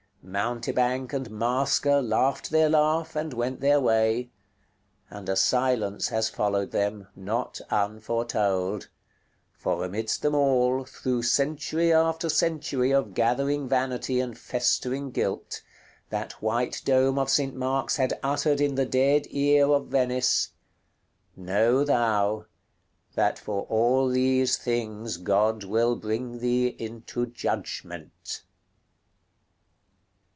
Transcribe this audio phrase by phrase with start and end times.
[0.23, 4.29] Mountebank and masquer laughed their laugh, and went their way;
[5.09, 8.87] and a silence has followed them, not unforetold;
[9.51, 15.63] for amidst them all, through century after century of gathering vanity and festering guilt,
[16.11, 17.55] that white dome of St.
[17.55, 20.51] Mark's had uttered in the dead ear of Venice,
[21.35, 22.45] "Know thou,
[23.15, 28.43] that for all these things God will bring thee into judgment."